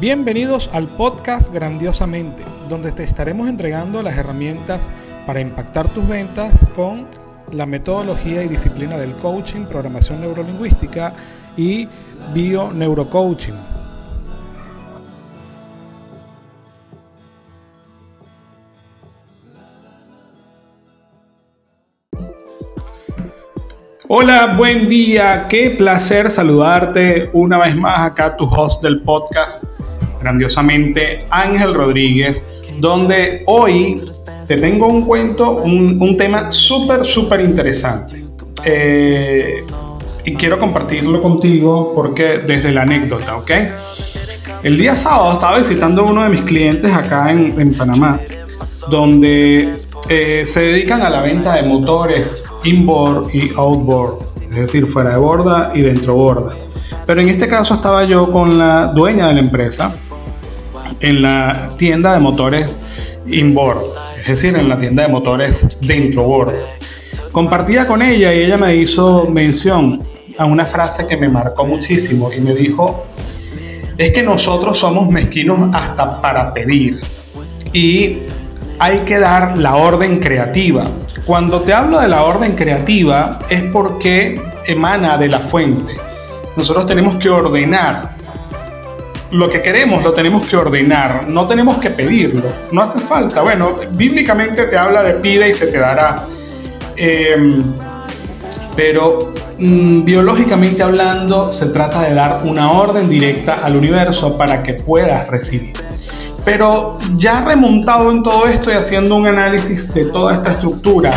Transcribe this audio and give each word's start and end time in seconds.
Bienvenidos 0.00 0.70
al 0.72 0.86
podcast 0.86 1.52
Grandiosamente, 1.52 2.44
donde 2.68 2.92
te 2.92 3.02
estaremos 3.02 3.48
entregando 3.48 4.00
las 4.00 4.16
herramientas 4.16 4.88
para 5.26 5.40
impactar 5.40 5.88
tus 5.88 6.06
ventas 6.06 6.52
con 6.76 7.08
la 7.50 7.66
metodología 7.66 8.44
y 8.44 8.48
disciplina 8.48 8.96
del 8.96 9.12
coaching, 9.14 9.64
programación 9.64 10.20
neurolingüística 10.20 11.12
y 11.56 11.88
bio-neurocoaching. 12.32 13.56
Hola, 24.06 24.54
buen 24.56 24.88
día, 24.88 25.48
qué 25.48 25.70
placer 25.70 26.30
saludarte 26.30 27.30
una 27.32 27.58
vez 27.58 27.74
más 27.74 27.98
acá, 27.98 28.36
tu 28.36 28.44
host 28.44 28.80
del 28.80 29.02
podcast 29.02 29.64
grandiosamente 30.28 31.24
Ángel 31.30 31.72
Rodríguez, 31.72 32.46
donde 32.80 33.42
hoy 33.46 34.02
te 34.46 34.58
tengo 34.58 34.86
un 34.86 35.06
cuento, 35.06 35.52
un, 35.52 36.16
tema 36.18 36.52
súper, 36.52 37.04
súper 37.06 37.40
interesante. 37.40 38.26
Eh, 38.64 39.62
y 40.26 40.34
quiero 40.34 40.58
compartirlo 40.58 41.22
contigo 41.22 41.92
porque 41.94 42.40
desde 42.46 42.72
la 42.72 42.82
anécdota, 42.82 43.38
¿ok? 43.38 43.50
El 44.62 44.76
día 44.76 44.94
sábado 44.96 45.32
estaba 45.32 45.58
visitando 45.58 46.02
a 46.02 46.04
uno 46.04 46.22
de 46.24 46.28
mis 46.28 46.42
clientes 46.42 46.92
acá 46.92 47.32
en, 47.32 47.74
Panamá, 47.74 48.20
donde 48.90 49.72
eh, 50.10 50.44
se 50.44 50.60
dedican 50.60 51.00
a 51.00 51.08
la 51.08 51.22
venta 51.22 51.54
de 51.54 51.62
motores 51.62 52.50
inboard 52.64 53.34
y 53.34 53.50
outboard, 53.56 54.14
es 54.50 54.56
decir, 54.56 54.86
fuera 54.86 55.12
de 55.12 55.16
borda 55.16 55.72
y 55.74 55.80
dentro 55.80 56.14
borda. 56.14 56.54
Pero 57.06 57.22
en 57.22 57.30
este 57.30 57.46
caso 57.46 57.72
estaba 57.72 58.04
yo 58.04 58.30
con 58.30 58.58
la 58.58 58.88
dueña 58.88 59.28
de 59.28 59.32
la 59.34 59.40
empresa, 59.40 59.94
en 61.00 61.22
la 61.22 61.70
tienda 61.76 62.14
de 62.14 62.20
motores 62.20 62.78
inboard, 63.26 63.82
es 64.20 64.28
decir, 64.28 64.56
en 64.56 64.68
la 64.68 64.78
tienda 64.78 65.02
de 65.02 65.08
motores 65.08 65.66
dentro 65.80 66.24
board. 66.24 66.54
Compartía 67.32 67.86
con 67.86 68.02
ella 68.02 68.32
y 68.34 68.40
ella 68.40 68.56
me 68.56 68.74
hizo 68.76 69.26
mención 69.26 70.02
a 70.38 70.44
una 70.44 70.66
frase 70.66 71.06
que 71.06 71.16
me 71.16 71.28
marcó 71.28 71.64
muchísimo 71.64 72.32
y 72.32 72.40
me 72.40 72.54
dijo, 72.54 73.06
es 73.96 74.12
que 74.12 74.22
nosotros 74.22 74.78
somos 74.78 75.08
mezquinos 75.08 75.74
hasta 75.74 76.20
para 76.20 76.54
pedir 76.54 77.00
y 77.72 78.18
hay 78.78 79.00
que 79.00 79.18
dar 79.18 79.58
la 79.58 79.76
orden 79.76 80.20
creativa. 80.20 80.86
Cuando 81.24 81.62
te 81.62 81.72
hablo 81.72 82.00
de 82.00 82.08
la 82.08 82.22
orden 82.22 82.54
creativa 82.54 83.38
es 83.50 83.62
porque 83.64 84.40
emana 84.66 85.18
de 85.18 85.28
la 85.28 85.40
fuente. 85.40 85.94
Nosotros 86.56 86.86
tenemos 86.86 87.16
que 87.16 87.28
ordenar 87.28 88.17
lo 89.30 89.48
que 89.48 89.60
queremos 89.60 90.02
lo 90.02 90.12
tenemos 90.12 90.46
que 90.46 90.56
ordenar, 90.56 91.28
no 91.28 91.46
tenemos 91.46 91.78
que 91.78 91.90
pedirlo, 91.90 92.44
no 92.72 92.82
hace 92.82 92.98
falta. 92.98 93.42
Bueno, 93.42 93.76
bíblicamente 93.92 94.64
te 94.64 94.76
habla 94.76 95.02
de 95.02 95.14
pide 95.14 95.48
y 95.48 95.54
se 95.54 95.66
te 95.66 95.78
dará. 95.78 96.24
Em, 96.96 97.60
pero 98.74 99.32
mm, 99.58 100.04
biológicamente 100.04 100.82
hablando, 100.82 101.52
se 101.52 101.66
trata 101.66 102.02
de 102.02 102.14
dar 102.14 102.42
una 102.44 102.72
orden 102.72 103.08
directa 103.08 103.58
al 103.62 103.76
universo 103.76 104.36
para 104.36 104.62
que 104.62 104.74
puedas 104.74 105.28
recibir. 105.28 105.72
Pero 106.44 106.98
ya 107.16 107.44
remontado 107.44 108.10
en 108.10 108.22
todo 108.22 108.46
esto 108.46 108.70
y 108.70 108.74
haciendo 108.74 109.16
un 109.16 109.26
análisis 109.26 109.92
de 109.92 110.06
toda 110.06 110.34
esta 110.34 110.52
estructura, 110.52 111.12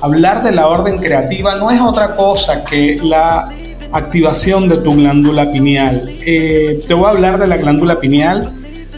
hablar 0.00 0.42
de 0.42 0.52
la 0.52 0.68
orden 0.68 0.98
creativa 0.98 1.56
no 1.56 1.70
es 1.70 1.80
otra 1.80 2.14
cosa 2.14 2.62
que 2.62 2.96
la 3.02 3.48
activación 3.92 4.68
de 4.68 4.78
tu 4.78 4.94
glándula 4.94 5.50
pineal. 5.52 6.08
Eh, 6.26 6.80
te 6.86 6.94
voy 6.94 7.06
a 7.06 7.10
hablar 7.10 7.38
de 7.38 7.46
la 7.46 7.56
glándula 7.56 8.00
pineal 8.00 8.52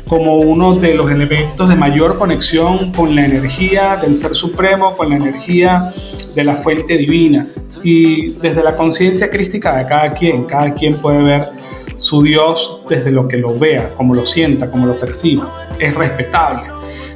como 0.09 0.37
uno 0.37 0.75
de 0.75 0.95
los 0.95 1.09
elementos 1.11 1.69
de 1.69 1.77
mayor 1.77 2.19
conexión 2.19 2.91
con 2.93 3.15
la 3.15 3.25
energía 3.25 3.97
del 3.97 4.17
Ser 4.17 4.35
Supremo, 4.35 4.97
con 4.97 5.11
la 5.11 5.17
energía 5.17 5.95
de 6.35 6.45
la 6.45 6.57
fuente 6.57 6.97
divina. 6.97 7.47
Y 7.85 8.33
desde 8.35 8.65
la 8.65 8.77
conciencia 8.77 9.31
crística 9.31 9.77
de 9.77 9.87
cada 9.87 10.13
quien, 10.13 10.45
cada 10.45 10.75
quien 10.75 10.97
puede 10.97 11.23
ver 11.23 11.45
su 11.95 12.23
Dios 12.23 12.83
desde 12.89 13.11
lo 13.11 13.29
que 13.29 13.37
lo 13.37 13.57
vea, 13.57 13.91
como 13.97 14.15
lo 14.15 14.27
sienta, 14.27 14.71
como 14.71 14.87
lo 14.87 14.99
perciba. 14.99 15.69
Es 15.79 15.95
respetable. 15.95 16.65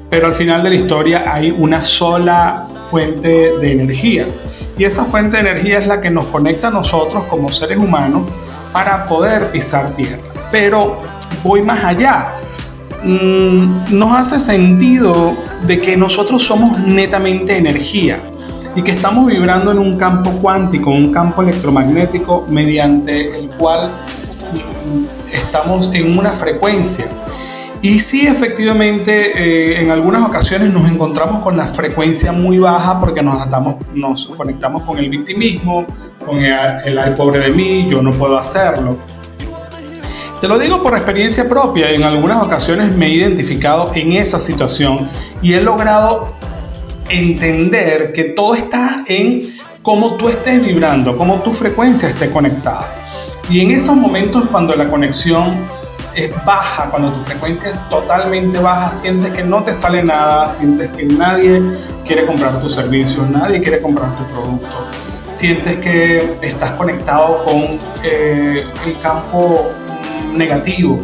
Pero 0.09 0.27
al 0.27 0.35
final 0.35 0.63
de 0.63 0.71
la 0.71 0.77
historia 0.77 1.35
hay 1.35 1.51
una 1.51 1.85
sola 1.85 2.69
fuente 2.91 3.59
de 3.59 3.73
energía. 3.73 4.27
Y 4.77 4.85
esa 4.85 5.05
fuente 5.05 5.37
de 5.37 5.51
energía 5.51 5.79
es 5.79 5.87
la 5.87 6.01
que 6.01 6.11
nos 6.11 6.25
conecta 6.27 6.69
a 6.69 6.71
nosotros 6.71 7.25
como 7.25 7.49
seres 7.49 7.79
humanos 7.79 8.23
para 8.73 9.05
poder 9.05 9.51
pisar 9.51 9.91
tierra. 9.91 10.23
Pero 10.51 10.99
voy 11.43 11.63
más 11.63 11.85
allá. 11.85 12.35
Mm, 13.05 13.97
nos 13.97 14.17
hace 14.17 14.41
sentido 14.41 15.35
de 15.67 15.81
que 15.81 15.97
nosotros 15.97 16.43
somos 16.43 16.79
netamente 16.79 17.57
energía 17.57 18.19
y 18.75 18.83
que 18.83 18.93
estamos 18.93 19.27
vibrando 19.27 19.71
en 19.71 19.79
un 19.79 19.97
campo 19.97 20.31
cuántico, 20.33 20.91
un 20.91 21.13
campo 21.13 21.43
electromagnético 21.43 22.45
mediante 22.49 23.39
el 23.39 23.49
cual 23.51 23.91
estamos 25.33 25.91
en 25.93 26.19
una 26.19 26.33
frecuencia. 26.33 27.07
Y 27.85 27.99
sí, 27.99 28.27
efectivamente, 28.27 29.33
eh, 29.37 29.83
en 29.83 29.91
algunas 29.91 30.23
ocasiones 30.27 30.73
nos 30.73 30.91
encontramos 30.91 31.43
con 31.43 31.55
la 31.55 31.67
frecuencia 31.67 32.33
muy 32.33 32.57
baja 32.57 32.99
porque 32.99 33.23
nos, 33.23 33.43
atamos, 33.43 33.77
nos 33.93 34.25
conectamos 34.29 34.85
con 34.85 34.97
el 34.97 35.11
victimismo, 35.11 35.85
con 36.25 36.39
el, 36.39 36.97
el 36.97 37.15
pobre 37.15 37.41
de 37.41 37.51
mí, 37.51 37.87
yo 37.87 38.01
no 38.01 38.11
puedo 38.13 38.39
hacerlo. 38.39 38.97
Te 40.41 40.49
lo 40.49 40.59
digo 40.59 40.83
por 40.83 40.95
experiencia 40.95 41.47
propia, 41.47 41.91
en 41.91 42.05
algunas 42.05 42.43
ocasiones 42.43 42.97
me 42.97 43.09
he 43.09 43.11
identificado 43.11 43.93
en 43.95 44.13
esa 44.13 44.41
situación 44.41 45.07
y 45.43 45.53
he 45.53 45.61
logrado 45.61 46.33
entender 47.11 48.15
que 48.15 48.25
todo 48.25 48.55
está 48.55 49.05
en 49.07 49.57
cómo 49.83 50.15
tú 50.15 50.31
estés 50.31 50.67
vibrando, 50.67 51.19
cómo 51.19 51.43
tu 51.43 51.53
frecuencia 51.53 52.09
esté 52.09 52.31
conectada. 52.31 52.95
Y 53.51 53.61
en 53.61 53.73
esos 53.73 53.95
momentos 53.95 54.47
cuando 54.51 54.75
la 54.75 54.87
conexión 54.87 55.84
es 56.15 56.45
baja, 56.45 56.91
cuando 56.91 57.13
tu 57.13 57.25
frecuencia 57.25 57.71
es 57.71 57.89
totalmente 57.89 58.59
baja, 58.59 58.93
sientes 58.93 59.33
que 59.33 59.43
no 59.43 59.63
te 59.63 59.75
sale 59.75 60.03
nada, 60.03 60.51
sientes 60.51 60.91
que 60.91 61.07
nadie 61.07 61.63
quiere 62.05 62.27
comprar 62.27 62.61
tu 62.61 62.71
servicio, 62.71 63.27
nadie 63.27 63.61
quiere 63.61 63.81
comprar 63.81 64.17
tu 64.17 64.25
producto, 64.25 64.67
sientes 65.29 65.77
que 65.79 66.37
estás 66.43 66.73
conectado 66.73 67.45
con 67.45 67.79
eh, 68.03 68.65
el 68.87 69.01
campo 69.01 69.71
negativo, 70.35 70.99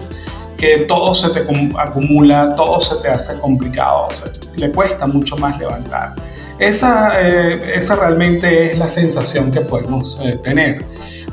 que 0.57 0.81
todo 0.81 1.15
se 1.15 1.31
te 1.31 1.47
acumula, 1.77 2.55
todo 2.55 2.81
se 2.81 3.03
te 3.03 3.09
hace 3.09 3.39
complicado, 3.41 4.09
le 4.57 4.71
cuesta 4.71 5.07
mucho 5.07 5.37
más 5.37 5.59
levantar. 5.59 6.15
Esa, 6.59 7.13
eh, 7.23 7.73
esa 7.75 7.97
realmente 7.97 8.73
es 8.73 8.79
la 8.79 8.87
sensación 8.87 9.51
que 9.51 9.63
podemos 9.63 10.19
eh, 10.23 10.39
tener. 10.43 10.85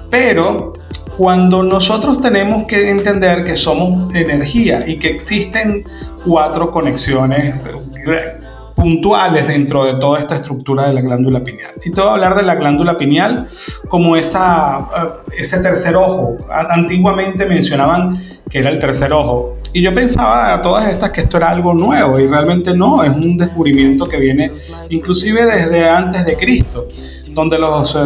Pero 0.09 0.71
cuando 1.17 1.63
nosotros 1.63 2.21
tenemos 2.21 2.67
que 2.67 2.91
entender 2.91 3.43
que 3.43 3.57
somos 3.57 4.13
energía 4.13 4.87
y 4.87 4.97
que 4.99 5.09
existen 5.09 5.83
cuatro 6.23 6.69
conexiones 6.69 7.65
eh, 7.65 8.39
puntuales 8.75 9.47
dentro 9.47 9.83
de 9.85 9.95
toda 9.99 10.19
esta 10.19 10.35
estructura 10.35 10.87
de 10.87 10.93
la 10.93 11.01
glándula 11.01 11.43
pineal. 11.43 11.71
Y 11.83 11.91
te 11.91 11.99
voy 11.99 12.11
a 12.11 12.13
hablar 12.13 12.35
de 12.35 12.43
la 12.43 12.53
glándula 12.53 12.97
pineal 12.97 13.49
como 13.87 14.15
esa, 14.15 14.79
eh, 14.79 15.39
ese 15.39 15.59
tercer 15.59 15.95
ojo. 15.95 16.37
Antiguamente 16.51 17.47
mencionaban 17.47 18.19
que 18.47 18.59
era 18.59 18.69
el 18.69 18.77
tercer 18.77 19.11
ojo. 19.11 19.57
Y 19.73 19.81
yo 19.81 19.93
pensaba 19.95 20.53
a 20.53 20.61
todas 20.61 20.87
estas 20.87 21.09
que 21.09 21.21
esto 21.21 21.37
era 21.37 21.49
algo 21.49 21.73
nuevo 21.73 22.19
y 22.19 22.27
realmente 22.27 22.77
no, 22.77 23.03
es 23.03 23.15
un 23.15 23.37
descubrimiento 23.37 24.05
que 24.05 24.17
viene 24.17 24.51
inclusive 24.89 25.45
desde 25.45 25.89
antes 25.89 26.25
de 26.25 26.37
Cristo, 26.37 26.87
donde 27.31 27.57
los, 27.57 27.95
eh, 27.95 27.99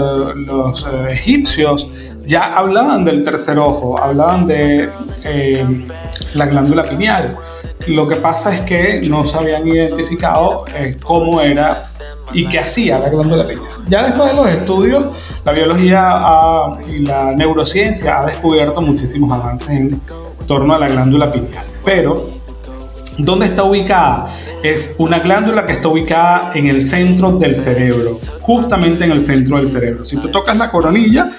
los 0.48 0.88
egipcios 1.10 1.90
ya 2.26 2.44
hablaban 2.44 3.04
del 3.04 3.24
tercer 3.24 3.58
ojo, 3.58 4.02
hablaban 4.02 4.48
de 4.48 4.90
eh, 5.24 5.86
la 6.34 6.46
glándula 6.46 6.84
pineal. 6.84 7.38
Lo 7.88 8.08
que 8.08 8.18
pasa 8.18 8.56
es 8.56 8.62
que 8.62 9.02
no 9.02 9.26
se 9.26 9.38
habían 9.38 9.68
identificado 9.68 10.66
eh, 10.76 10.98
cómo 11.04 11.42
era 11.42 11.92
y 12.32 12.48
qué 12.48 12.60
hacía 12.60 13.00
la 13.00 13.10
glándula 13.10 13.46
pineal. 13.48 13.68
Ya 13.88 14.04
después 14.04 14.30
de 14.30 14.36
los 14.36 14.48
estudios, 14.50 15.06
la 15.46 15.52
biología 15.52 16.24
y 16.88 17.00
la 17.00 17.34
neurociencia 17.34 18.20
ha 18.20 18.26
descubierto 18.26 18.82
muchísimos 18.82 19.32
avances 19.32 19.70
en 19.70 20.02
torno 20.48 20.74
a 20.74 20.80
la 20.80 20.90
glándula 20.90 21.32
pineal. 21.32 21.66
Pero, 21.84 22.30
¿dónde 23.18 23.48
está 23.48 23.64
ubicada? 23.64 24.36
Es 24.62 24.96
una 25.00 25.20
glándula 25.20 25.66
que 25.66 25.74
está 25.74 25.88
ubicada 25.88 26.52
en 26.54 26.68
el 26.68 26.84
centro 26.84 27.32
del 27.32 27.56
cerebro, 27.56 28.20
justamente 28.42 29.06
en 29.06 29.12
el 29.12 29.24
centro 29.24 29.58
del 29.58 29.68
cerebro. 29.68 30.06
Si 30.06 30.18
tú 30.18 30.30
tocas 30.30 30.56
la 30.56 30.70
coronilla, 30.70 31.32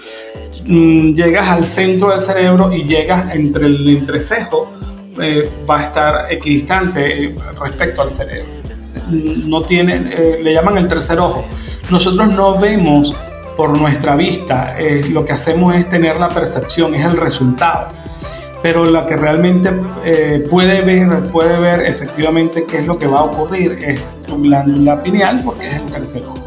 Mm, 0.65 1.15
llegas 1.15 1.49
al 1.49 1.67
centro 1.67 2.11
del 2.11 2.21
cerebro 2.21 2.73
y 2.73 2.85
llegas 2.85 3.35
entre 3.35 3.67
el 3.67 3.89
entrecejo, 3.89 4.71
eh, 5.21 5.51
va 5.69 5.81
a 5.81 5.83
estar 5.85 6.33
equidistante 6.33 7.25
eh, 7.25 7.37
respecto 7.61 8.03
al 8.03 8.13
cerebro. 8.13 8.49
No 9.11 9.63
tiene, 9.63 10.13
eh, 10.13 10.41
le 10.43 10.55
llaman 10.55 10.79
el 10.79 10.87
tercer 10.87 11.19
ojo. 11.19 11.45
Nosotros 11.91 12.29
no 12.29 12.59
vemos 12.59 13.15
por 13.57 13.77
nuestra 13.77 14.17
vista, 14.17 14.75
lo 15.11 15.27
que 15.27 15.33
hacemos 15.33 15.75
es 15.75 15.87
tener 15.89 16.19
la 16.19 16.31
percepción, 16.31 16.95
es 16.95 17.05
el 17.05 17.17
resultado. 17.19 17.89
pero 18.63 18.87
la 18.87 19.05
que 19.05 19.17
realmente 19.17 19.73
puede, 20.49 20.81
ver, 20.83 21.25
puede 21.25 21.61
ver 21.61 21.81
efectivamente 21.81 22.65
qué 22.65 22.79
es 22.79 22.87
lo 22.87 22.97
que 22.97 23.09
va 23.09 23.19
a 23.19 23.23
ocurrir 23.25 23.77
es 23.83 24.23
tu 24.25 24.41
glándula 24.41 25.03
pineal 25.03 25.43
porque 25.45 25.69
es 25.69 25.75
el 25.75 25.87
tercer 25.87 26.23
ojo. 26.23 26.39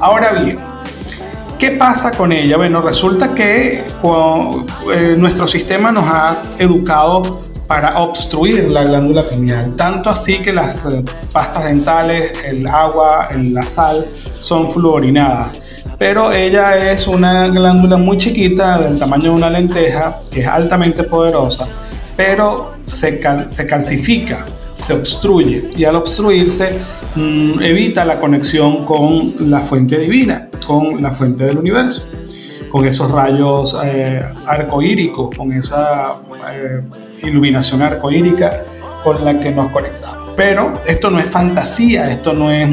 Ahora 0.00 0.32
bien, 0.32 0.58
¿qué 1.58 1.72
pasa 1.72 2.12
con 2.12 2.32
ella? 2.32 2.56
Bueno, 2.56 2.80
resulta 2.80 3.34
que 3.34 3.84
eh, 3.84 5.14
nuestro 5.18 5.46
sistema 5.46 5.90
nos 5.90 6.04
ha 6.04 6.36
educado 6.58 7.40
para 7.66 7.98
obstruir 7.98 8.70
la 8.70 8.84
glándula 8.84 9.28
pineal, 9.28 9.76
tanto 9.76 10.08
así 10.08 10.38
que 10.38 10.52
las 10.52 10.86
eh, 10.86 11.04
pastas 11.32 11.64
dentales, 11.64 12.32
el 12.44 12.66
agua, 12.66 13.28
la 13.34 13.62
sal 13.64 14.06
son 14.38 14.70
fluorinadas. 14.70 15.58
Pero 15.98 16.32
ella 16.32 16.92
es 16.92 17.08
una 17.08 17.48
glándula 17.48 17.96
muy 17.96 18.18
chiquita 18.18 18.78
del 18.78 18.98
tamaño 18.98 19.24
de 19.24 19.30
una 19.30 19.50
lenteja 19.50 20.20
que 20.30 20.42
es 20.42 20.46
altamente 20.46 21.02
poderosa, 21.02 21.66
pero 22.16 22.70
se, 22.86 23.18
calcifica, 23.18 24.46
se 24.72 24.94
obstruye. 24.94 25.70
Y 25.76 25.84
al 25.84 25.96
obstruirse 25.96 26.78
mm, 27.16 27.60
evita 27.60 28.04
la 28.04 28.20
conexión 28.20 28.86
con 28.86 29.34
la 29.50 29.60
fuente 29.60 29.98
divina, 29.98 30.48
con 30.68 31.02
la 31.02 31.10
fuente 31.12 31.44
del 31.44 31.58
universo, 31.58 32.06
con 32.70 32.86
esos 32.86 33.10
rayos 33.10 33.74
eh, 33.82 34.22
arcoíricos, 34.46 35.34
con 35.34 35.50
esa 35.52 36.16
eh, 36.52 36.82
iluminación 37.22 37.80
arcoírica 37.80 38.50
con 39.02 39.24
la 39.24 39.40
que 39.40 39.50
nos 39.50 39.72
conectamos. 39.72 40.34
Pero 40.36 40.82
esto 40.86 41.10
no 41.10 41.18
es 41.18 41.26
fantasía, 41.26 42.12
esto 42.12 42.32
no 42.34 42.52
es... 42.52 42.68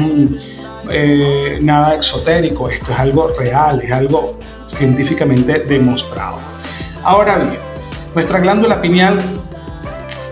Eh, 0.88 1.58
nada 1.62 1.96
exotérico, 1.96 2.70
esto 2.70 2.92
es 2.92 2.98
algo 3.00 3.32
real, 3.36 3.80
es 3.82 3.90
algo 3.90 4.38
científicamente 4.68 5.58
demostrado. 5.60 6.38
Ahora 7.02 7.38
bien, 7.38 7.58
nuestra 8.14 8.38
glándula 8.38 8.80
pineal, 8.80 9.18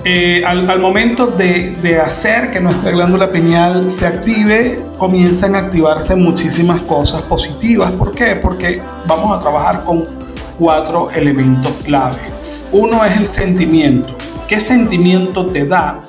eh, 0.05 0.43
al, 0.45 0.81
momento 0.81 1.27
de, 1.27 2.01
hacer 2.05 2.51
que 2.51 2.61
nuestra 2.61 2.91
glándula 2.91 3.31
pineal 3.31 3.91
se 3.91 4.07
active, 4.07 4.85
comienzan 4.99 5.55
a 5.55 5.59
activarse 5.59 6.15
muchísimas 6.15 6.83
cosas 6.83 7.23
positivas. 7.23 7.91
¿Por 7.93 8.13
qué? 8.13 8.37
Porque 8.37 8.83
vamos 9.07 9.37
a 9.37 9.41
trabajar 9.41 9.85
con 9.85 10.05
cuatro 10.59 11.11
elementos 11.11 11.73
clave. 11.85 12.19
Uno 12.73 13.05
es 13.05 13.17
el 13.17 13.29
sentimiento. 13.29 14.17
¿Qué 14.49 14.61
sentimiento 14.61 15.47
te 15.47 15.67
da 15.67 16.01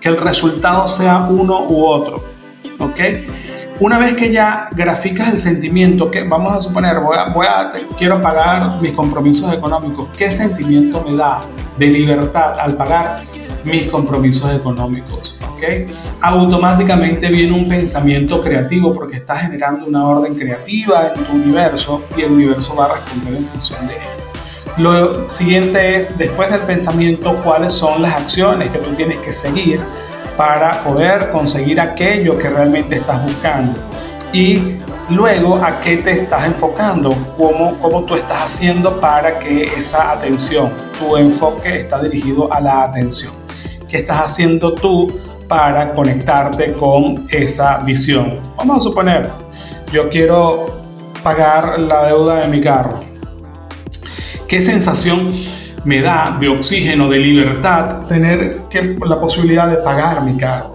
que 0.00 0.08
el 0.08 0.16
resultado 0.16 0.86
sea 0.88 1.26
uno 1.28 1.66
u 1.68 1.84
otro? 1.84 2.24
¿Ok? 2.78 3.00
Una 3.80 3.98
vez 3.98 4.14
que 4.14 4.32
ya 4.32 4.68
graficas 4.72 5.32
el 5.32 5.40
sentimiento, 5.40 6.10
que 6.10 6.24
vamos 6.24 6.56
a 6.56 6.60
suponer, 6.60 6.98
voy 7.00 7.16
a, 7.16 7.26
voy 7.26 7.46
a, 7.46 7.72
quiero 7.96 8.20
pagar 8.20 8.80
mis 8.80 8.90
compromisos 8.90 9.52
económicos, 9.52 10.08
¿qué 10.16 10.32
sentimiento 10.32 11.04
me 11.08 11.16
da 11.16 11.40
de 11.78 11.86
libertad 11.86 12.58
al 12.58 12.74
pagar 12.74 13.22
mis 13.64 13.86
compromisos 13.86 14.52
económicos? 14.52 15.38
¿okay? 15.54 15.86
Automáticamente 16.20 17.28
viene 17.28 17.52
un 17.52 17.68
pensamiento 17.68 18.42
creativo 18.42 18.92
porque 18.92 19.16
estás 19.16 19.42
generando 19.42 19.86
una 19.86 20.06
orden 20.06 20.34
creativa 20.34 21.12
en 21.14 21.24
tu 21.24 21.32
universo 21.34 22.02
y 22.16 22.22
el 22.22 22.32
universo 22.32 22.74
va 22.74 22.86
a 22.86 22.94
responder 22.94 23.36
en 23.36 23.46
función 23.46 23.86
de 23.86 23.94
ello. 23.94 24.28
Lo 24.78 25.28
siguiente 25.28 25.96
es, 25.96 26.16
después 26.16 26.50
del 26.50 26.60
pensamiento, 26.60 27.34
cuáles 27.42 27.72
son 27.72 28.00
las 28.00 28.14
acciones 28.14 28.70
que 28.70 28.78
tú 28.78 28.94
tienes 28.94 29.18
que 29.18 29.32
seguir 29.32 29.80
para 30.36 30.84
poder 30.84 31.30
conseguir 31.32 31.80
aquello 31.80 32.38
que 32.38 32.48
realmente 32.48 32.94
estás 32.94 33.20
buscando. 33.24 33.87
Y 34.32 34.78
luego 35.08 35.56
a 35.56 35.80
qué 35.80 35.98
te 35.98 36.22
estás 36.22 36.46
enfocando, 36.46 37.14
cómo, 37.36 37.74
cómo 37.80 38.04
tú 38.04 38.14
estás 38.14 38.46
haciendo 38.46 39.00
para 39.00 39.38
que 39.38 39.64
esa 39.64 40.12
atención, 40.12 40.70
tu 40.98 41.16
enfoque 41.16 41.80
está 41.80 42.02
dirigido 42.02 42.52
a 42.52 42.60
la 42.60 42.82
atención. 42.82 43.32
¿Qué 43.88 43.98
estás 43.98 44.20
haciendo 44.26 44.74
tú 44.74 45.20
para 45.48 45.88
conectarte 45.94 46.72
con 46.74 47.26
esa 47.30 47.78
visión? 47.78 48.38
Vamos 48.56 48.78
a 48.78 48.80
suponer, 48.82 49.30
yo 49.92 50.10
quiero 50.10 50.66
pagar 51.22 51.78
la 51.78 52.06
deuda 52.06 52.40
de 52.42 52.48
mi 52.48 52.60
carro. 52.60 53.00
¿Qué 54.46 54.60
sensación 54.60 55.32
me 55.84 56.02
da 56.02 56.36
de 56.38 56.48
oxígeno, 56.48 57.08
de 57.08 57.18
libertad, 57.18 58.06
tener 58.06 58.62
que, 58.68 58.96
la 59.06 59.20
posibilidad 59.20 59.68
de 59.68 59.76
pagar 59.76 60.22
mi 60.22 60.36
carro. 60.36 60.74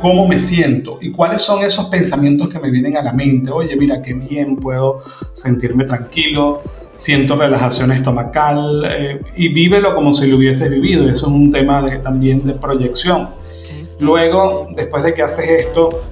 ¿Cómo 0.00 0.26
me 0.26 0.38
siento? 0.38 0.98
¿Y 1.00 1.10
cuáles 1.10 1.42
son 1.42 1.64
esos 1.64 1.86
pensamientos 1.86 2.48
que 2.48 2.58
me 2.58 2.70
vienen 2.70 2.96
a 2.96 3.02
la 3.02 3.12
mente? 3.12 3.50
Oye, 3.50 3.76
mira, 3.76 4.00
qué 4.00 4.14
bien 4.14 4.56
puedo 4.56 5.02
sentirme 5.32 5.84
tranquilo, 5.84 6.62
siento 6.94 7.36
relajación 7.36 7.92
estomacal 7.92 8.84
eh, 8.88 9.20
y 9.36 9.48
vívelo 9.48 9.94
como 9.94 10.12
si 10.12 10.26
lo 10.28 10.36
hubieses 10.36 10.70
vivido. 10.70 11.08
Eso 11.08 11.26
es 11.26 11.32
un 11.32 11.50
tema 11.50 11.82
de, 11.82 11.98
también 11.98 12.46
de 12.46 12.54
proyección. 12.54 13.30
Luego, 14.00 14.68
después 14.74 15.02
de 15.02 15.14
que 15.14 15.22
haces 15.22 15.48
esto, 15.48 16.04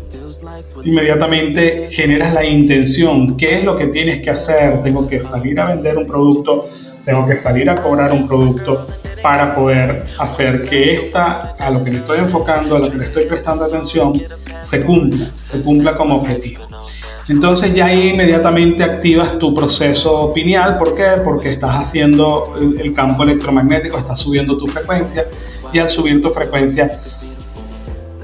inmediatamente 0.84 1.88
generas 1.90 2.34
la 2.34 2.44
intención. 2.44 3.36
¿Qué 3.36 3.58
es 3.58 3.64
lo 3.64 3.76
que 3.76 3.86
tienes 3.88 4.22
que 4.22 4.30
hacer? 4.30 4.82
Tengo 4.82 5.06
que 5.06 5.20
salir 5.20 5.60
a 5.60 5.66
vender 5.66 5.96
un 5.98 6.06
producto 6.06 6.66
tengo 7.04 7.26
que 7.26 7.36
salir 7.36 7.68
a 7.68 7.82
cobrar 7.82 8.12
un 8.12 8.26
producto 8.26 8.86
para 9.24 9.54
poder 9.54 10.06
hacer 10.18 10.60
que 10.60 10.92
esta, 10.92 11.54
a 11.58 11.70
lo 11.70 11.82
que 11.82 11.90
me 11.90 11.96
estoy 11.96 12.18
enfocando, 12.18 12.76
a 12.76 12.78
lo 12.78 12.90
que 12.90 12.98
le 12.98 13.06
estoy 13.06 13.24
prestando 13.24 13.64
atención, 13.64 14.22
se 14.60 14.84
cumpla, 14.84 15.30
se 15.40 15.62
cumpla 15.62 15.96
como 15.96 16.16
objetivo. 16.16 16.68
Entonces 17.30 17.74
ya 17.74 17.86
ahí 17.86 18.10
inmediatamente 18.10 18.84
activas 18.84 19.38
tu 19.38 19.54
proceso 19.54 20.30
pineal. 20.34 20.76
¿Por 20.76 20.94
qué? 20.94 21.22
Porque 21.24 21.52
estás 21.52 21.74
haciendo 21.74 22.54
el 22.76 22.92
campo 22.92 23.22
electromagnético, 23.22 23.96
estás 23.96 24.20
subiendo 24.20 24.58
tu 24.58 24.66
frecuencia 24.66 25.24
y 25.72 25.78
al 25.78 25.88
subir 25.88 26.20
tu 26.20 26.28
frecuencia, 26.28 27.00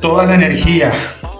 toda 0.02 0.26
la 0.26 0.34
energía 0.34 0.92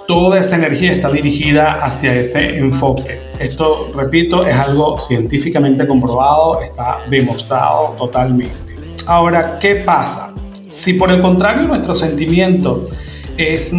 toda 0.06 0.40
esa 0.40 0.56
energía 0.56 0.90
está 0.90 1.08
dirigida 1.08 1.84
hacia 1.84 2.12
ese 2.16 2.56
enfoque. 2.56 3.30
Esto, 3.38 3.92
repito, 3.94 4.44
es 4.44 4.56
algo 4.56 4.98
científicamente 4.98 5.86
comprobado, 5.86 6.60
está 6.62 7.02
demostrado 7.08 7.94
totalmente. 7.96 8.69
Ahora, 9.10 9.58
¿qué 9.58 9.74
pasa? 9.74 10.32
Si 10.70 10.92
por 10.92 11.10
el 11.10 11.20
contrario 11.20 11.64
nuestro 11.64 11.96
sentimiento 11.96 12.88
es, 13.36 13.72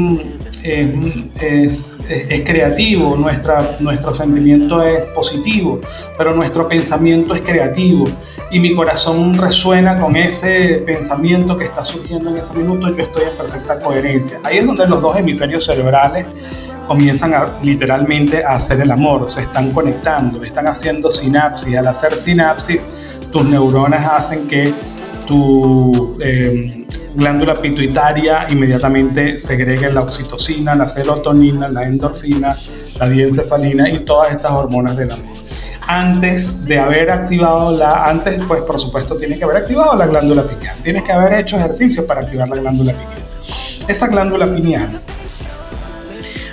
es, 0.62 1.98
es, 2.10 2.42
creativo, 2.42 3.16
nuestra, 3.16 3.78
nuestro 3.80 4.14
sentimiento 4.14 4.84
es 4.84 5.06
positivo, 5.16 5.80
pero 6.18 6.36
nuestro 6.36 6.68
pensamiento 6.68 7.34
es 7.34 7.40
creativo, 7.44 8.10
y 8.52 8.60
mi 8.60 8.76
corazón 8.76 9.34
resuena 9.36 9.96
con 9.96 10.18
ese 10.18 10.84
pensamiento 10.86 11.56
que 11.56 11.64
está 11.64 11.86
surgiendo 11.86 12.30
en 12.30 12.36
ese 12.36 12.58
minuto, 12.58 12.94
yo 12.94 13.04
estoy 13.04 13.24
en 13.32 13.38
perfecta 13.38 13.80
coherencia. 13.80 14.38
Ahí 14.44 14.58
es 14.58 14.68
donde 14.68 14.86
los 14.86 15.02
dos 15.02 15.16
hemisferios 15.16 15.64
cerebrales 15.64 16.26
comienzan 16.86 17.34
a, 17.34 17.54
literalmente 17.64 18.44
a 18.44 18.56
hacer 18.56 18.82
el 18.82 18.92
amor, 18.92 19.30
se 19.30 19.44
están 19.44 19.72
conectando, 19.72 20.44
están 20.44 20.68
haciendo 20.68 21.10
sinapsis. 21.10 21.78
Al 21.78 21.88
hacer 21.88 22.18
sinapsis, 22.18 22.86
tus 23.32 23.46
neuronas 23.46 24.06
hacen 24.06 24.46
que 24.46 24.74
tu 25.32 26.18
em, 26.20 26.86
glándula 27.16 27.56
pituitaria 27.56 28.48
inmediatamente 28.50 29.38
segregue 29.38 29.90
la 29.90 30.02
oxitocina, 30.02 30.76
la 30.76 30.90
serotonina, 30.90 31.70
la 31.70 31.84
endorfina, 31.84 32.54
la 33.00 33.08
diencefalina 33.08 33.90
y 33.90 34.00
todas 34.04 34.36
estas 34.36 34.52
hormonas 34.52 34.98
del 34.98 35.12
amor 35.12 35.42
antes 35.88 36.66
de 36.66 36.80
haber 36.80 37.10
activado 37.12 37.76
la, 37.76 38.06
antes 38.08 38.42
pues 38.48 38.62
por 38.62 38.80
supuesto 38.80 39.16
tienes 39.16 39.38
que 39.38 39.44
haber 39.46 39.58
activado 39.58 39.96
la 39.98 40.06
glándula 40.06 40.44
pineal, 40.44 40.78
tienes 40.84 41.04
que 41.04 41.12
haber 41.12 41.40
hecho 41.40 41.58
ejercicio 41.58 42.06
para 42.06 42.22
activar 42.22 42.48
la 42.48 42.58
glándula 42.58 42.94
pineal. 42.94 43.22
Esa 43.88 44.08
glándula 44.08 44.46
pineal 44.46 45.02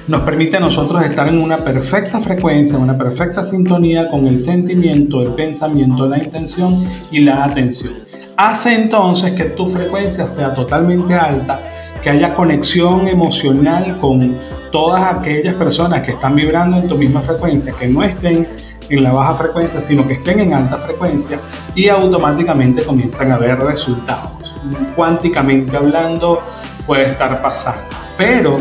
nos 0.08 0.22
permite 0.22 0.56
a 0.56 0.60
nosotros 0.60 1.04
estar 1.04 1.28
en 1.28 1.38
una 1.38 1.58
perfecta 1.58 2.20
frecuencia, 2.20 2.78
una 2.78 2.96
perfecta 2.96 3.44
sintonía 3.44 4.08
con 4.08 4.26
el 4.26 4.40
sentimiento, 4.40 5.22
el 5.22 5.34
pensamiento, 5.34 6.06
la 6.06 6.18
intención 6.18 6.74
y 7.12 7.20
la 7.20 7.44
atención. 7.44 8.07
Hace 8.38 8.72
entonces 8.72 9.32
que 9.32 9.46
tu 9.46 9.68
frecuencia 9.68 10.24
sea 10.28 10.54
totalmente 10.54 11.12
alta, 11.12 11.58
que 12.00 12.08
haya 12.08 12.36
conexión 12.36 13.08
emocional 13.08 13.98
con 14.00 14.38
todas 14.70 15.12
aquellas 15.12 15.56
personas 15.56 16.02
que 16.02 16.12
están 16.12 16.36
vibrando 16.36 16.76
en 16.76 16.86
tu 16.86 16.96
misma 16.96 17.20
frecuencia, 17.20 17.72
que 17.72 17.88
no 17.88 18.04
estén 18.04 18.46
en 18.88 19.02
la 19.02 19.10
baja 19.10 19.34
frecuencia, 19.34 19.80
sino 19.80 20.06
que 20.06 20.14
estén 20.14 20.38
en 20.38 20.54
alta 20.54 20.76
frecuencia 20.76 21.40
y 21.74 21.88
automáticamente 21.88 22.84
comienzan 22.84 23.32
a 23.32 23.38
ver 23.38 23.58
resultados. 23.58 24.54
Cuánticamente 24.94 25.76
hablando 25.76 26.40
puede 26.86 27.06
estar 27.06 27.42
pasando, 27.42 27.88
pero 28.16 28.56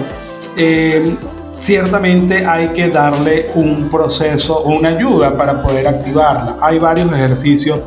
eh, 0.55 1.15
ciertamente 1.51 2.43
hay 2.43 2.69
que 2.69 2.89
darle 2.89 3.51
un 3.53 3.89
proceso 3.89 4.63
una 4.63 4.89
ayuda 4.89 5.35
para 5.35 5.61
poder 5.61 5.87
activarla. 5.87 6.57
Hay 6.61 6.79
varios 6.79 7.13
ejercicios 7.13 7.79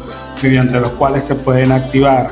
mediante 0.43 0.81
los 0.81 0.93
cuales 0.93 1.25
se 1.25 1.35
pueden 1.35 1.73
activar. 1.73 2.29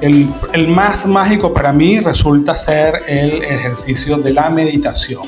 el, 0.00 0.68
más 0.68 1.06
mágico 1.06 1.52
para 1.52 1.72
mí 1.72 2.00
resulta 2.00 2.56
ser 2.56 3.02
el 3.06 3.42
ejercicio 3.42 4.16
de 4.16 4.32
la 4.32 4.48
meditación. 4.48 5.22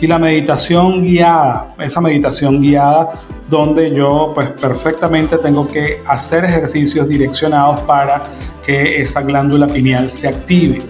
Y 0.00 0.06
la 0.06 0.18
meditación 0.18 1.02
guiada, 1.02 1.74
esa 1.78 2.00
meditación 2.00 2.60
guiada 2.60 3.10
donde 3.48 3.94
yo 3.94 4.32
pues 4.34 4.48
perfectamente 4.48 5.38
tengo 5.38 5.68
que 5.68 6.00
hacer 6.06 6.44
ejercicios 6.44 7.08
direccionados 7.08 7.80
para 7.80 8.22
que 8.64 9.00
esa 9.00 9.20
glándula 9.20 9.66
pineal 9.66 10.10
se 10.10 10.28
active. 10.28 10.82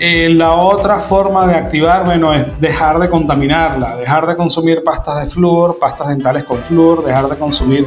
Eh, 0.00 0.28
la 0.30 0.52
otra 0.52 1.00
forma 1.00 1.44
de 1.46 1.56
activar, 1.56 2.04
bueno, 2.04 2.32
es 2.32 2.60
dejar 2.60 3.00
de 3.00 3.10
contaminarla, 3.10 3.96
dejar 3.96 4.28
de 4.28 4.36
consumir 4.36 4.84
pastas 4.84 5.24
de 5.24 5.28
flúor, 5.28 5.76
pastas 5.80 6.08
dentales 6.08 6.44
con 6.44 6.58
flúor, 6.58 7.04
dejar 7.04 7.28
de 7.28 7.36
consumir 7.36 7.84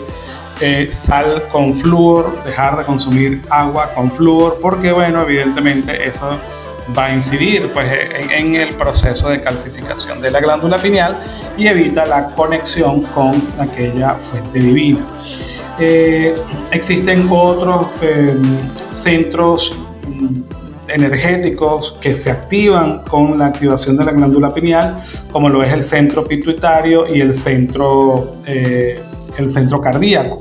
eh, 0.61 0.87
sal 0.91 1.47
con 1.51 1.75
flúor, 1.75 2.43
dejar 2.43 2.77
de 2.77 2.85
consumir 2.85 3.41
agua 3.49 3.91
con 3.93 4.11
flúor, 4.11 4.59
porque 4.61 4.91
bueno, 4.91 5.23
evidentemente 5.23 6.07
eso 6.07 6.37
va 6.97 7.05
a 7.07 7.13
incidir 7.13 7.69
pues, 7.73 7.91
en, 8.31 8.55
el 8.55 8.75
proceso 8.75 9.29
de 9.29 9.41
calcificación 9.41 10.21
de 10.21 10.31
la 10.31 10.39
glándula 10.39 10.77
pineal 10.77 11.17
y 11.57 11.67
evita 11.67 12.05
la 12.05 12.33
conexión 12.35 13.01
con 13.01 13.41
aquella 13.59 14.13
fuente 14.13 14.59
divina. 14.59 14.99
Eh, 15.79 16.35
existen 16.71 17.27
otros 17.31 17.87
centros 18.91 19.75
energéticos 20.93 21.97
que 22.01 22.13
se 22.15 22.31
activan 22.31 22.99
con 22.99 23.37
la 23.37 23.47
activación 23.47 23.97
de 23.97 24.05
la 24.05 24.11
glándula 24.11 24.53
pineal, 24.53 24.97
como 25.31 25.49
lo 25.49 25.63
es 25.63 25.73
el 25.73 25.83
centro 25.83 26.23
pituitario 26.23 27.05
y 27.13 27.21
el 27.21 27.33
centro, 27.33 28.31
eh, 28.45 29.01
el 29.37 29.49
centro 29.49 29.81
cardíaco. 29.81 30.39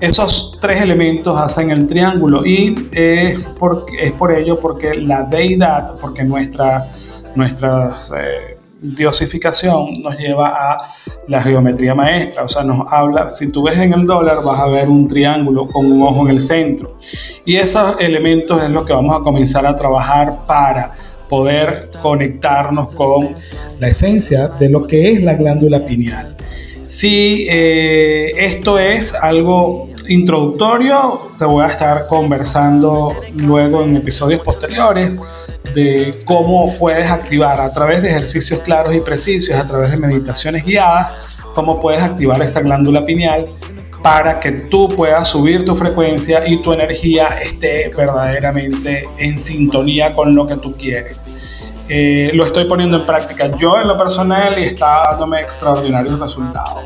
Esos 0.00 0.58
tres 0.60 0.80
elementos 0.82 1.38
hacen 1.38 1.70
el 1.70 1.86
triángulo 1.86 2.44
y 2.44 2.88
es 2.92 3.46
por, 3.46 3.86
es 3.98 4.12
por 4.12 4.32
ello 4.32 4.58
porque 4.58 4.94
la 4.94 5.24
deidad, 5.24 5.96
porque 6.00 6.24
nuestra, 6.24 6.88
nuestra 7.36 8.02
eh, 8.16 8.58
diosificación 8.80 10.00
nos 10.00 10.16
lleva 10.18 10.48
a 10.48 10.94
la 11.28 11.40
geometría 11.40 11.94
maestra, 11.94 12.42
o 12.42 12.48
sea, 12.48 12.64
nos 12.64 12.90
habla, 12.90 13.30
si 13.30 13.52
tú 13.52 13.62
ves 13.62 13.78
en 13.78 13.92
el 13.92 14.06
dólar 14.06 14.42
vas 14.42 14.58
a 14.58 14.66
ver 14.66 14.88
un 14.88 15.06
triángulo 15.06 15.68
con 15.68 15.90
un 15.90 16.02
ojo 16.02 16.22
en 16.22 16.34
el 16.34 16.42
centro. 16.42 16.96
Y 17.44 17.56
esos 17.56 17.94
elementos 18.00 18.60
es 18.60 18.70
lo 18.70 18.84
que 18.84 18.92
vamos 18.92 19.20
a 19.20 19.22
comenzar 19.22 19.64
a 19.66 19.76
trabajar 19.76 20.46
para 20.48 20.90
poder 21.28 21.90
conectarnos 22.02 22.94
con 22.94 23.34
la 23.78 23.88
esencia 23.88 24.48
de 24.48 24.68
lo 24.68 24.86
que 24.86 25.12
es 25.12 25.22
la 25.22 25.34
glándula 25.34 25.86
pineal. 25.86 26.36
Si 26.92 27.46
eh, 27.48 28.34
esto 28.36 28.78
es 28.78 29.14
algo 29.14 29.88
introductorio, 30.08 31.30
te 31.38 31.46
voy 31.46 31.64
a 31.64 31.68
estar 31.68 32.06
conversando 32.06 33.16
luego 33.34 33.82
en 33.82 33.96
episodios 33.96 34.42
posteriores 34.42 35.16
de 35.74 36.18
cómo 36.26 36.76
puedes 36.76 37.10
activar 37.10 37.62
a 37.62 37.72
través 37.72 38.02
de 38.02 38.10
ejercicios 38.10 38.60
claros 38.60 38.94
y 38.94 39.00
precisos, 39.00 39.56
a 39.56 39.66
través 39.66 39.90
de 39.90 39.96
meditaciones 39.96 40.66
guiadas, 40.66 41.12
cómo 41.54 41.80
puedes 41.80 42.02
activar 42.02 42.42
esa 42.42 42.60
glándula 42.60 43.02
pineal 43.02 43.46
para 44.02 44.38
que 44.38 44.52
tú 44.52 44.86
puedas 44.90 45.28
subir 45.28 45.64
tu 45.64 45.74
frecuencia 45.74 46.46
y 46.46 46.60
tu 46.60 46.74
energía 46.74 47.28
esté 47.42 47.90
verdaderamente 47.96 49.08
en 49.16 49.40
sintonía 49.40 50.12
con 50.12 50.34
lo 50.34 50.46
que 50.46 50.56
tú 50.56 50.76
quieres. 50.76 51.24
Eh, 51.88 52.30
lo 52.34 52.46
estoy 52.46 52.64
poniendo 52.64 52.98
en 52.98 53.06
práctica 53.06 53.56
yo 53.56 53.80
en 53.80 53.88
lo 53.88 53.98
personal 53.98 54.58
y 54.58 54.64
está 54.64 55.02
dándome 55.10 55.40
extraordinarios 55.40 56.18
resultados. 56.18 56.84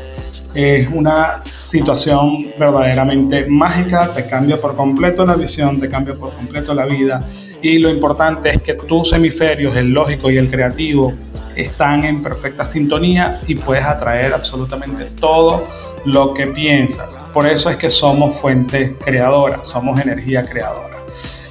Es 0.53 0.89
una 0.91 1.39
situación 1.39 2.53
verdaderamente 2.57 3.45
mágica, 3.47 4.11
te 4.13 4.25
cambia 4.25 4.59
por 4.59 4.75
completo 4.75 5.25
la 5.25 5.35
visión, 5.35 5.79
te 5.79 5.87
cambia 5.87 6.15
por 6.15 6.33
completo 6.33 6.73
la 6.73 6.85
vida 6.85 7.21
y 7.61 7.79
lo 7.79 7.89
importante 7.89 8.49
es 8.49 8.61
que 8.61 8.73
tus 8.73 9.13
hemisferios, 9.13 9.75
el 9.75 9.91
lógico 9.91 10.29
y 10.31 10.37
el 10.37 10.49
creativo, 10.49 11.13
están 11.55 12.05
en 12.05 12.21
perfecta 12.21 12.65
sintonía 12.65 13.41
y 13.47 13.55
puedes 13.55 13.83
atraer 13.83 14.33
absolutamente 14.33 15.05
todo 15.19 15.63
lo 16.05 16.33
que 16.33 16.47
piensas. 16.47 17.19
Por 17.33 17.47
eso 17.47 17.69
es 17.69 17.77
que 17.77 17.89
somos 17.89 18.39
fuente 18.39 18.95
creadora, 19.03 19.63
somos 19.63 19.99
energía 19.99 20.43
creadora. 20.43 20.99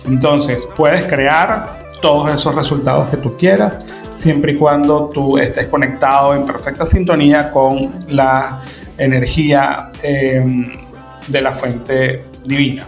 Entonces, 0.07 0.67
puedes 0.77 1.05
crear 1.07 1.86
todos 2.01 2.33
esos 2.33 2.55
resultados 2.55 3.11
que 3.11 3.17
tú 3.17 3.37
quieras, 3.37 3.79
siempre 4.11 4.53
y 4.53 4.57
cuando 4.57 5.07
tú 5.07 5.39
estés 5.39 5.67
conectado 5.67 6.35
en 6.35 6.45
perfecta 6.45 6.87
sintonía 6.87 7.51
con 7.51 7.95
la 8.09 8.61
energía 8.99 9.91
em, 10.03 10.73
de 11.29 11.43
la 11.43 11.53
fuente 11.53 12.25
divina. 12.45 12.87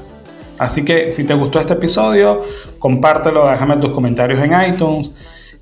Así 0.59 0.85
que 0.85 1.11
si 1.11 1.25
te 1.25 1.35
gustó 1.35 1.61
este 1.61 1.75
episodio, 1.75 2.43
compártelo, 2.79 3.49
déjame 3.49 3.77
tus 3.77 3.93
comentarios 3.93 4.43
en 4.43 4.53
iTunes 4.73 5.11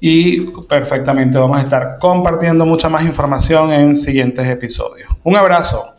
y 0.00 0.40
perfectamente 0.62 1.38
vamos 1.38 1.58
a 1.58 1.62
estar 1.62 1.96
compartiendo 2.00 2.64
mucha 2.64 2.88
más 2.88 3.02
información 3.04 3.72
en 3.72 3.94
siguientes 3.94 4.46
episodios. 4.46 5.08
Un 5.24 5.36
abrazo. 5.36 5.95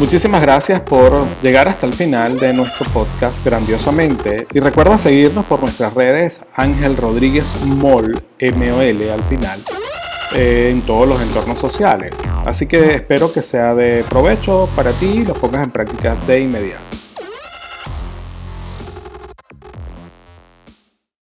Muchísimas 0.00 0.40
gracias 0.40 0.80
por 0.80 1.26
llegar 1.42 1.68
hasta 1.68 1.86
el 1.86 1.92
final 1.92 2.38
de 2.40 2.54
nuestro 2.54 2.86
podcast 2.86 3.44
grandiosamente 3.44 4.46
y 4.50 4.58
recuerda 4.58 4.96
seguirnos 4.96 5.44
por 5.44 5.60
nuestras 5.60 5.92
redes 5.92 6.40
Ángel 6.54 6.96
Rodríguez 6.96 7.54
Mol, 7.66 8.18
M-O-L 8.38 9.12
al 9.12 9.22
final 9.24 9.60
en 10.34 10.80
todos 10.82 11.06
los 11.06 11.20
entornos 11.20 11.60
sociales. 11.60 12.18
Así 12.46 12.66
que 12.66 12.94
espero 12.94 13.30
que 13.30 13.42
sea 13.42 13.74
de 13.74 14.02
provecho 14.08 14.70
para 14.74 14.92
ti 14.92 15.06
y 15.06 15.24
lo 15.24 15.34
pongas 15.34 15.64
en 15.64 15.70
práctica 15.70 16.16
de 16.26 16.40
inmediato. 16.40 16.99